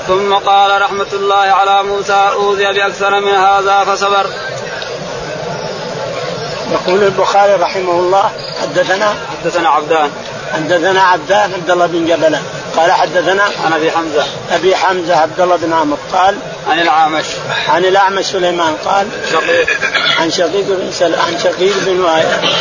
[0.07, 4.25] ثم قال رحمة الله على موسى أوذي بأكثر من هذا فصبر.
[6.71, 8.31] يقول البخاري رحمه الله
[8.61, 10.11] حدثنا حدثنا عبدان.
[10.53, 12.41] حدثنا عبدان عبد الله بن جبله
[12.77, 14.25] قال حدثنا عن أبي حمزة.
[14.51, 16.35] أبي حمزة عبد الله بن عمرو قال
[16.69, 17.25] عن الأعمش.
[17.67, 19.67] عن الأعمش سليمان قال شقيق.
[20.19, 21.15] عن شقيق بن سل...
[21.15, 22.53] عن شقيق بن وائل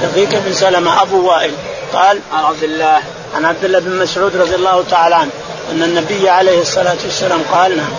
[0.00, 1.52] شقيق بن سلمة أبو وائل
[1.92, 2.98] قال عن عبد الله.
[3.36, 5.30] عن عبد الله بن مسعود رضي الله تعالى عنه
[5.72, 7.90] أن النبي عليه الصلاة والسلام قال نعم.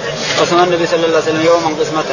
[0.41, 2.03] قسم النبي صلى الله عليه وسلم يوما قسمة.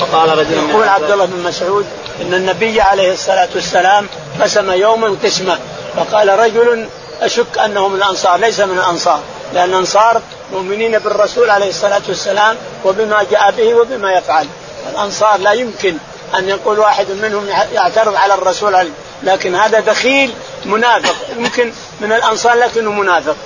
[0.00, 1.86] فقال رجل يقول عبد الله بن مسعود
[2.22, 4.06] إن النبي عليه الصلاة والسلام
[4.40, 5.58] قسم يوما قسمة.
[5.96, 6.86] فقال رجل
[7.20, 9.20] أشك انه من الأنصار ليس من الأنصار
[9.54, 14.46] لأن الأنصار مؤمنين بالرسول عليه الصلاة والسلام وبما جاء به وبما يفعل.
[14.92, 15.96] الأنصار لا يمكن
[16.38, 18.90] أن يقول واحد منهم يعترض على الرسول عليه
[19.22, 20.32] لكن هذا دخيل
[20.64, 21.14] منافق.
[21.36, 23.36] يمكن من الأنصار لكنه منافق.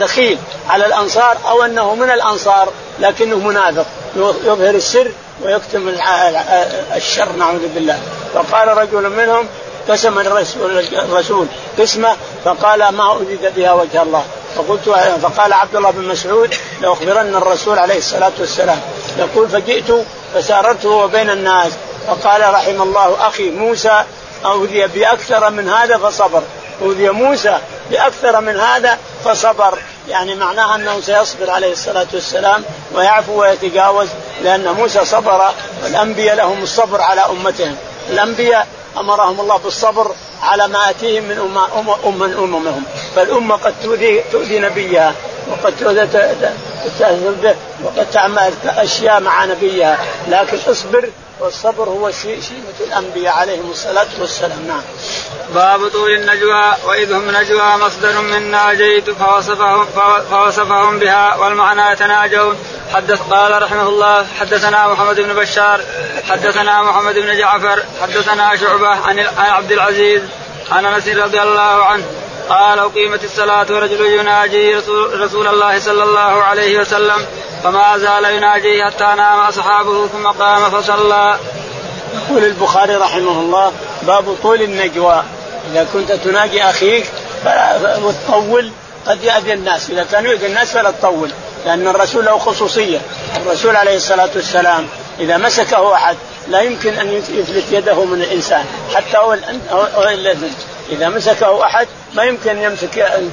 [0.00, 2.68] دخيل على الأنصار أو أنه من الأنصار
[3.00, 3.86] لكنه منافق.
[4.44, 5.10] يظهر السر
[5.42, 5.94] ويكتم
[6.96, 8.00] الشر نعوذ بالله.
[8.34, 9.46] فقال رجل منهم
[9.88, 11.46] قسم الرسول,
[11.78, 14.24] قسمه فقال ما أريد بها وجه الله.
[14.56, 14.88] فقلت
[15.22, 18.80] فقال عبد الله بن مسعود لأخبرن الرسول عليه الصلاة والسلام.
[19.18, 21.72] يقول فجئت فساررته بين الناس.
[22.06, 24.02] فقال رحم الله أخي موسى
[24.44, 26.42] اوذي بأكثر من هذا فصبر.
[26.82, 27.58] اوذي موسى
[27.90, 29.78] بأكثر من هذا فصبر.
[30.08, 34.08] يعني معناها أنه سيصبر عليه الصلاة والسلام ويعفو ويتجاوز
[34.44, 35.50] لأن موسى صبر
[35.84, 37.76] والأنبياء لهم الصبر على أمتهم.
[38.10, 38.66] الأنبياء
[38.98, 41.58] أمرهم الله بالصبر على ما آتيهم من أم
[42.06, 42.82] أم من أممهم.
[43.16, 45.14] فالأمة قد تؤذي تؤذي نبيها
[45.50, 47.54] وقد تؤذي
[47.84, 49.98] وقد تعمل أشياء مع نبيها.
[50.28, 54.66] لكن اصبر والصبر هو شيمة الأنبياء عليهم الصلاة والسلام.
[54.68, 54.82] نعم.
[55.54, 59.86] باب طول النجوى وإذ هم نجوى مصدر من ناجيت فوصفهم,
[60.30, 62.56] فوصفهم بها والمعنى يتناجون.
[62.94, 65.80] حدث قال رحمه الله حدثنا محمد بن بشار
[66.30, 70.22] حدثنا محمد بن جعفر حدثنا شعبة عن عبد العزيز
[70.70, 72.04] عن أنس رضي الله عنه
[72.48, 77.26] قال أقيمت الصلاة ورجل يناجي رسول, رسول الله صلى الله عليه وسلم
[77.64, 81.38] فما زال يناجي حتى نام أصحابه ثم قام فصلى.
[82.14, 85.22] يقول البخاري رحمه الله باب طول النجوى.
[85.70, 87.06] إذا كنت تناجي أخيك
[87.44, 88.70] فلا تطول
[89.06, 89.90] قد يأذي الناس.
[89.90, 91.30] إذا كان يؤذي الناس فلا تطول
[91.66, 92.98] لأن الرسول له خصوصية.
[93.36, 94.86] الرسول عليه الصلاة والسلام
[95.20, 96.16] إذا مسكه أحد
[96.48, 99.36] لا يمكن أن يفلت يده من الإنسان حتى هو
[100.90, 103.24] إذا مسكه أحد ما يمكن يمسك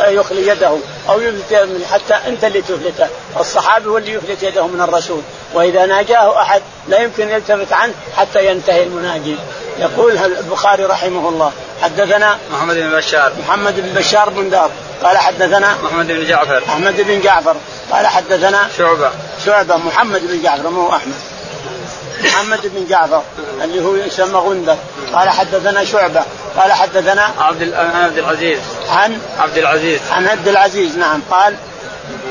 [0.00, 0.76] يخلي يده
[1.08, 3.06] أو يفلت حتى أنت اللي تفلته
[3.40, 5.22] الصحابي هو اللي يفلت يده من الرسول.
[5.54, 9.36] وإذا ناجاه أحد لا يمكن يلتفت عنه حتى ينتهي المناجي.
[9.78, 11.52] يقول البخاري رحمه الله.
[11.82, 13.32] حدثنا محمد بن بشار.
[13.48, 14.70] محمد بن بشار بن دار.
[15.04, 16.62] قال حدثنا محمد بن جعفر.
[16.68, 17.56] أحمد بن جعفر.
[17.92, 19.10] قال حدثنا شعبة.
[19.46, 19.76] شعبة.
[19.76, 21.14] محمد بن جعفر مو أحمد.
[22.24, 23.22] محمد بن جعفر
[23.64, 24.76] اللي هو يسمى غندر
[25.12, 26.22] قال حدثنا شعبة
[26.56, 28.58] قال حدثنا عبد عبد العزيز.
[28.88, 30.00] عن عبد العزيز.
[30.12, 31.20] عن عبد العزيز نعم.
[31.30, 31.56] قال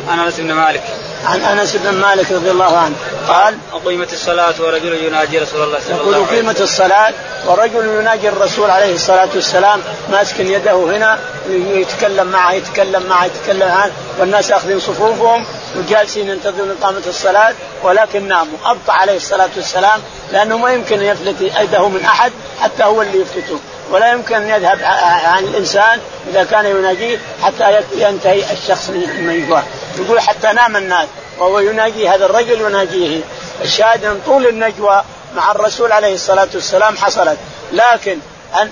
[0.09, 0.83] عن أنس بن مالك.
[1.25, 2.95] عن أنس بن مالك رضي الله عنه.
[3.27, 6.13] قال أقيمت الصلاة ورجل يناجي رسول الله صلى الله عليه وسلم.
[6.13, 7.13] يقول أقيمت الصلاة
[7.45, 13.91] ورجل يناجي الرسول عليه الصلاة والسلام ماسك يده هنا يتكلم معه يتكلم معه يتكلم معه
[14.19, 17.53] والناس اخذين صفوفهم وجالسين ينتظرون إقامة الصلاة
[17.83, 18.57] ولكن ناموا.
[18.65, 22.31] أبطأ عليه الصلاة والسلام لأنه ما يمكن أن يفلت يده من أحد
[22.61, 23.59] حتى هو اللي يفلته.
[23.91, 24.79] ولا يمكن أن يذهب
[25.25, 29.63] عن الإنسان إذا كان يناجيه حتى ينتهي الشخص من نجواه
[29.99, 31.07] يقول حتى نام الناس
[31.39, 33.21] وهو يناجي هذا الرجل يناجيه.
[33.61, 35.03] الشاهد ان طول النجوى
[35.35, 37.37] مع الرسول عليه الصلاة والسلام حصلت.
[37.73, 38.17] لكن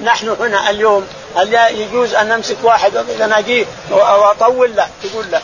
[0.04, 5.42] نحن هنا اليوم هل يجوز أن نمسك واحد ونناجيه واطول لا تقول لا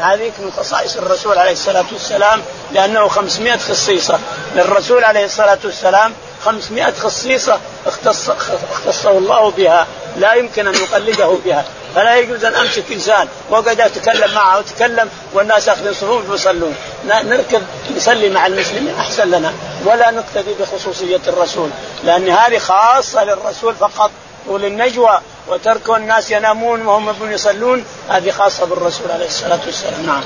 [0.00, 4.18] هذه من خصائص الرسول عليه الصلاة والسلام لأنه 500 خصيصة.
[4.54, 6.12] للرسول عليه الصلاة والسلام
[6.44, 8.30] 500 خصيصة اختص
[8.72, 11.64] اختصه الله بها لا يمكن أن يقلده بها.
[11.94, 17.62] فلا يجوز أن أمسك إنسان وأقعد أتكلم معه وأتكلم والناس ياخذون صفوف ويصلون نركب
[17.96, 19.52] نصلي مع المسلمين أحسن لنا
[19.84, 21.70] ولا نقتدي بخصوصية الرسول.
[22.04, 24.10] لأن هذه خاصة للرسول فقط
[24.46, 27.84] وللنجوى وترك الناس ينامون وهم يصلون.
[28.08, 30.06] هذه خاصة بالرسول عليه الصلاة والسلام.
[30.06, 30.22] نعم.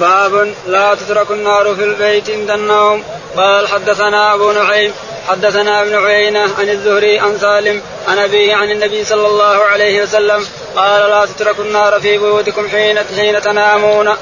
[0.00, 3.04] باب لا تترك النار في البيت عند النوم.
[3.36, 4.92] قال حدثنا أبو نعيم
[5.28, 10.46] حدثنا ابن عيينة عن الزهري عن سالم عن أبيه عن النبي صلى الله عليه وسلم.
[10.76, 14.16] قال لا تتركوا النار في بيوتكم حين حين تنامون.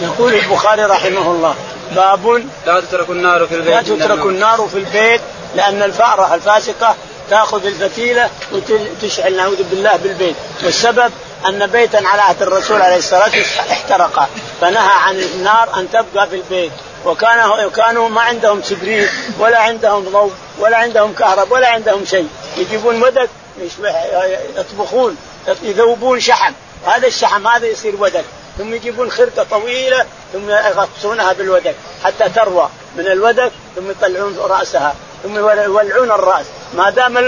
[0.00, 1.54] يقول البخاري رحمه الله
[1.96, 5.20] باب لا تترك النار في البيت لا تترك النار في البيت
[5.56, 6.96] لأن الفأرة الفاسقة
[7.30, 10.36] تأخذ الفتيلة وتشعل نعوذ بالله بالبيت.
[10.64, 11.12] والسبب
[11.46, 14.28] أن بيتا على عهد الرسول عليه الصلاة والسلام احترق
[14.60, 16.72] فنهى عن النار أن تبقى في البيت.
[17.04, 22.28] وكان كانوا ما عندهم كبريت ولا عندهم ضوء ولا عندهم كهرب ولا عندهم شيء.
[22.56, 23.30] يجيبون ودك
[24.56, 25.16] يطبخون
[25.62, 26.52] يذوبون شحم.
[26.86, 28.24] هذا الشحم هذا يصير ودك.
[28.58, 32.68] ثم يجيبون خرقة طويلة ثم يغطسونها بالودك حتى تروى.
[32.96, 36.46] من الودك ثم يطلعون رأسها ثم يولعون الرأس.
[36.74, 37.18] ما دام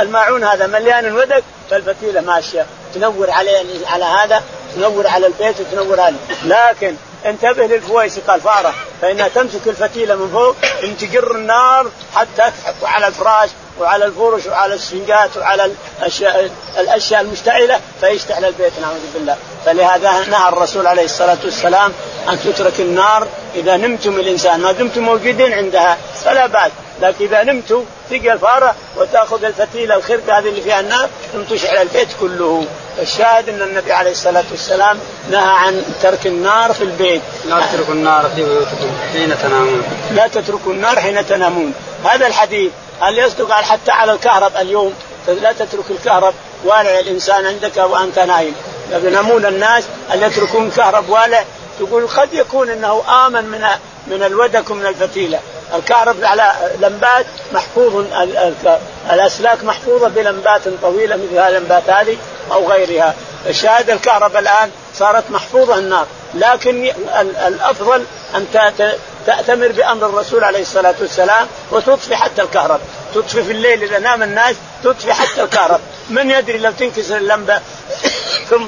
[0.00, 2.66] الماعون هذا مليان الودك فالفتيلة ماشية.
[2.94, 4.42] تنور عليه على هذا
[4.74, 10.96] تنور على البيت وتنور عليه لكن انتبه للفويسقة الفارة فإنها تمسك الفتيلة من فوق إن
[10.96, 13.50] تجر النار حتى تحط على الفراش
[13.80, 19.36] وعلى الفرش وعلى السنجات وعلى الاشياء الأشياء المشتعلة فيشتعل البيت نعوذ بالله.
[19.66, 21.92] فلهذا نهى الرسول عليه الصلاة والسلام
[22.28, 24.60] أن تترك النار إذا نمتم الإنسان.
[24.60, 26.70] ما دمتم موجودين عندها فلا بأس.
[27.02, 32.08] لكن إذا نمتوا تجي الفارة وتأخذ الفتيله الخرقة هذه اللي فيها النار ثم تشعل البيت
[32.20, 32.64] كله.
[33.02, 34.98] الشاهد إن النبي عليه الصلاة والسلام
[35.30, 37.22] نهى عن ترك النار في البيت.
[37.44, 39.82] لا تتركوا النار في بيوتكم حين تنامون.
[40.10, 41.74] لا تتركوا النار حين تنامون.
[42.04, 44.94] هذا الحديث هل يصدق حتى على الكهرب اليوم؟
[45.28, 46.34] لا تترك الكهرب
[46.64, 48.54] والع الإنسان عندك وأنت نايم.
[48.92, 51.44] ينامون الناس هل يتركون كهرب والع؟
[51.78, 53.64] تقول قد يكون إنه آمن من
[54.06, 55.40] من الودك ومن الفتيلة.
[55.74, 58.04] الكهرب على لمبات محفوظ
[59.10, 62.16] الأسلاك محفوظة بلمبات طويلة مثل هذه اللمبات هذه
[62.52, 63.14] أو غيرها.
[63.46, 66.06] الشاهد الكهرباء الآن صارت محفوظة النار.
[66.34, 66.92] لكن
[67.46, 68.04] الأفضل
[68.34, 68.46] أن
[69.26, 72.80] تأتمر بأمر الرسول عليه الصلاة والسلام وتطفي حتى الكهرب.
[73.14, 75.80] تطفي في الليل إذا نام الناس تطفي حتى الكهرب.
[76.10, 77.60] من يدري لو تنكسر اللمبة
[78.50, 78.66] ثم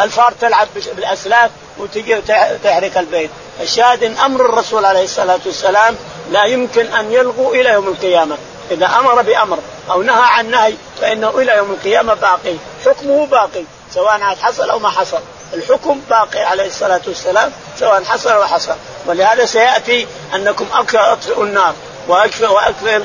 [0.00, 2.20] الفار تلعب بالأسلاك وتجي
[2.64, 3.30] تحرق البيت.
[3.60, 5.96] الشاهد إن أمر الرسول عليه الصلاة والسلام
[6.30, 8.36] لا يمكن أن يلغوا إلى يوم القيامة.
[8.70, 9.58] إذا أمر بأمر
[9.90, 12.56] أو نهى عن نهي فإنه إلى يوم القيامة باقي.
[12.86, 15.20] حكمه باقي سواء حصل أو ما حصل.
[15.54, 18.74] الحكم باقي عليه الصلاة والسلام سواء حصل أو حصل.
[19.06, 21.74] ولهذا سيأتي أنكم أطفئوا النار.
[22.08, 23.00] واكفئ واكفئ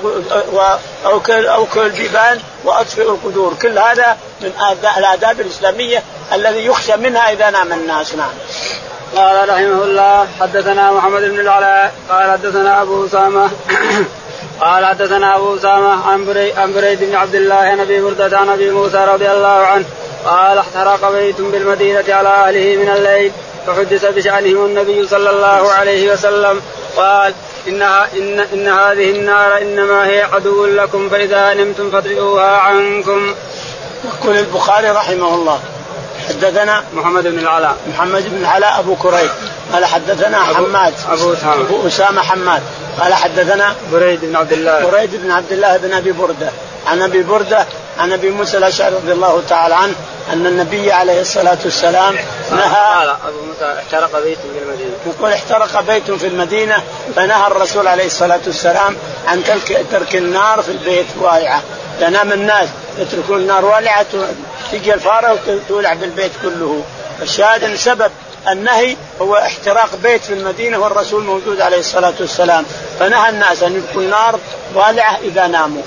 [1.05, 3.53] واوكل البيبان وأطفئوا القدور.
[3.61, 4.51] كل هذا من
[4.97, 8.29] الآداب الإسلامية الذي يخشى منها إذا نام الناس نعم.
[9.15, 13.49] قال رحمه الله حدثنا محمد بن العلاء قال حدثنا أبو أسامة
[14.61, 18.49] قال حدثنا أبو أسامة عن بريد, عن بريد بن عبد الله عن أبي بردة عن
[18.49, 19.85] أبي موسى رضي الله عنه
[20.25, 23.31] قال احترق بيت بالمدينة على أهله من الليل
[23.67, 26.61] فحدث بشأنهم النبي صلى الله عليه وسلم
[26.97, 27.33] قال
[27.67, 33.33] إنها إن إن هذه النار إنما هي عدو لكم فإذا نمتم فاطفئوها عنكم.
[34.05, 35.59] يقول البخاري رحمه الله
[36.27, 37.77] حدثنا محمد بن العلاء.
[37.89, 39.29] محمد بن العلاء أبو كريب.
[39.73, 40.93] قال حدثنا أبو حماد.
[41.09, 41.61] أبو أسامة.
[41.61, 42.61] أبو أسامة حماد.
[42.99, 44.85] قال حدثنا بريد بن عبد الله.
[44.91, 46.49] بريد بن عبد الله بن أبي بردة.
[46.87, 47.65] عن أبي بردة
[47.99, 49.93] عن أبي موسى الأشعري رضي الله تعالى عنه
[50.33, 52.15] أن النبي عليه الصلاة والسلام
[52.51, 54.91] نهى قال أبو موسى احترق بيت في المدينة.
[55.05, 56.83] يقول احترق بيت في المدينة
[57.15, 58.95] فنهى الرسول عليه الصلاة والسلام
[59.27, 61.61] عن ترك ترك النار في البيت والعه
[62.01, 64.05] ينام الناس يتركون النار والعه
[64.71, 66.83] تجي الفارة وتولع بالبيت كله.
[67.21, 68.11] الشاهد إن سبب
[68.49, 72.65] النهي هو احتراق بيت في المدينة والرسول موجود عليه الصلاة والسلام.
[72.99, 74.39] فنهى الناس أن يبقوا النار
[74.73, 75.81] والعة إذا ناموا.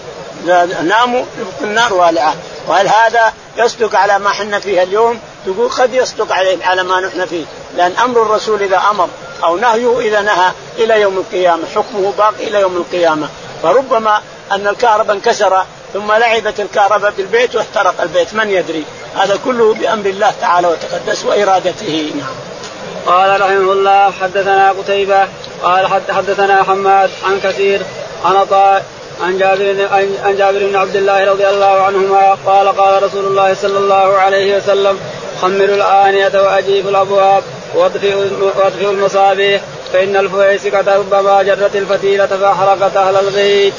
[0.45, 2.35] إذا ناموا يبقوا النار والعة.
[2.69, 7.27] وهل هذا يصدق على ما حنا فيه اليوم؟ تقول قد يصدق عليه على ما نحن
[7.27, 7.45] فيه.
[7.77, 9.09] لأن أمر الرسول إذا أمر
[9.45, 13.29] أو نهيه إذا نهى إلى يوم القيامة حكمه باقي إلى يوم القيامة.
[13.63, 18.35] فربما أن الكهرباء انكسر ثم لعبت الكهرباء بالبيت واحترق البيت.
[18.35, 18.85] من يدري؟
[19.17, 22.13] هذا كله بأمر الله تعالى وتقدس وإرادته.
[22.15, 22.35] نعم.
[23.07, 25.29] قال رحمه الله حدثنا قتيبة.
[25.63, 27.81] قال حدثنا حماد عن كثير
[28.25, 28.85] عن عطاء
[29.23, 29.89] عن جابر
[30.25, 32.37] عن جابر بن عبد الله رضي الله عنهما.
[32.47, 34.99] قال قال رسول الله صلى الله عليه وسلم
[35.43, 37.43] خمروا الآنية وأجيبوا الأبواب
[37.75, 39.61] واطفئوا المصابيح
[39.93, 43.75] فإن الفويسقة ربما جرت الفتيلة فأحرقت أهل البيت.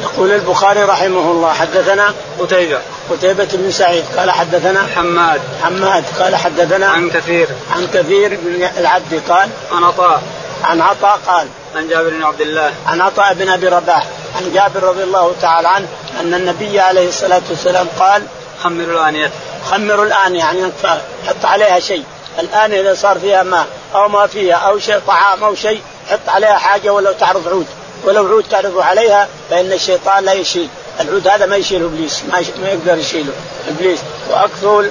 [0.00, 2.78] يقول البخاري رحمه الله حدثنا قتيبة.
[3.10, 5.40] قتيبة بن سعيد قال حدثنا حماد.
[5.62, 7.48] حماد قال حدثنا عن كثير.
[7.76, 10.22] عن كثير بن العبد قال عن عطاء.
[10.64, 12.72] عن عطاء قال عن جابر بن عبد الله.
[12.86, 15.86] عن عطاء بن أبي رباح عن جابر رضي الله تعالى عنه
[16.20, 18.22] أن النبي عليه الصلاة والسلام قال
[18.62, 19.30] خمروا الآنية.
[19.70, 20.72] خمروا الآن يعني
[21.28, 22.04] حط عليها شيء.
[22.38, 26.58] الآن إذا صار فيها ماء أو ما فيها أو شيء طعام أو شيء حط عليها
[26.58, 27.66] حاجة ولو تعرض عود.
[28.04, 30.68] ولو عود تعرض عليها فإن الشيطان لا يشيل.
[31.00, 33.32] العود هذا ما يشيله إبليس ما, ما يقدر يشيله.
[33.68, 34.82] إبليس واكفوا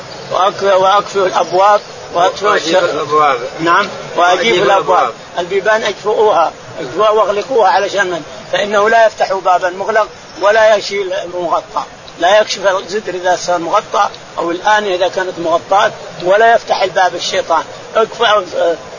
[0.61, 1.81] واكفوا الأبواب
[2.13, 3.39] واكفوا الأبواب.
[3.59, 5.13] نعم وأجيب الأبواب.
[5.39, 6.51] البيبان اكفؤوها
[6.97, 10.07] وأغلقوها علشان فإنه لا يفتح بابا مغلق
[10.41, 11.83] ولا يشيل مغطى.
[12.19, 15.91] لا يكشف الزدر إذا صار مغطى أو الآن إذا كانت مغطاة
[16.23, 17.63] ولا يفتح الباب الشيطان.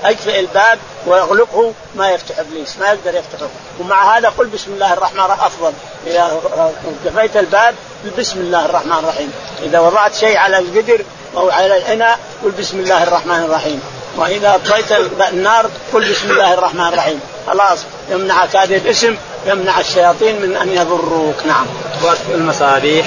[0.05, 3.49] اكفئ الباب واغلقه ما يفتح إبليس ما يقدر يفتحه.
[3.81, 5.45] ومع هذا قل بسم الله الرحمن الرحيم.
[5.45, 5.73] أفضل.
[6.07, 6.41] إذا
[7.05, 7.75] كفيت الباب
[8.19, 9.33] بسم الله الرحمن الرحيم.
[9.63, 11.05] إذا وضعت شيء على القدر
[11.37, 13.83] أو على العنى قل بسم الله الرحمن الرحيم.
[14.17, 14.93] وإذا أطفيت
[15.29, 17.21] النار قل بسم الله الرحمن الرحيم.
[17.47, 17.79] خلاص.
[18.11, 19.17] يمنعك هذا الاسم.
[19.47, 21.47] يمنع الشياطين من أن يضروك.
[21.47, 21.67] نعم.
[22.03, 23.07] وأطفئ المصابيح.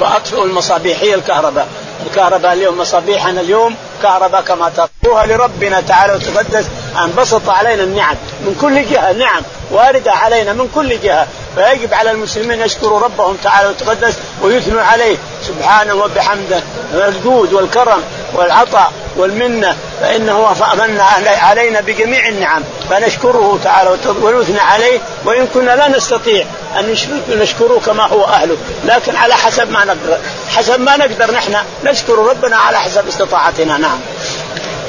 [0.00, 1.68] واطفئوا المصابيح هي الكهرباء.
[2.06, 6.66] الكهرباء اليوم مصابيحنا اليوم كهرباء كما تطلبوها لربنا تعالى وتقدس.
[7.04, 9.12] ان بسط علينا النعم من كل جهة.
[9.12, 9.42] نعم.
[9.70, 11.26] واردة علينا من كل جهة.
[11.54, 15.16] فيجب على المسلمين يشكروا ربهم تعالى وتقدس ويثنوا عليه.
[15.42, 16.62] سبحانه وبحمده.
[16.92, 18.02] الجود والكرم.
[18.34, 22.62] والعطاء والمنة فإنه من علينا بجميع النعم.
[22.90, 23.90] فنشكره تعالى
[24.22, 26.46] ونثني عليه وإن كنا لا نستطيع
[26.78, 26.94] أن
[27.28, 28.56] نشكره كما هو أهله.
[28.84, 30.18] لكن على حسب ما نقدر.
[30.56, 33.78] حسب ما نقدر نحن نشكر ربنا على حسب استطاعتنا.
[33.78, 33.98] نعم.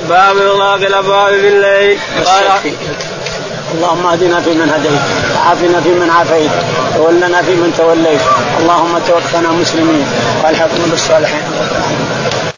[0.09, 1.99] باب إغلاق الأبواب بالليل.
[2.25, 2.73] قال
[3.73, 5.01] اللهم اهدنا فيمن هديت
[5.35, 6.51] وعافنا فيمن عافيت
[6.95, 8.21] تولنا فيمن توليت.
[8.59, 10.07] اللهم توفنا مسلمين
[10.43, 11.43] والحقنا بالصالحين.